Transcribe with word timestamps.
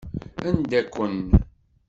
Anda-ken? 0.47 1.17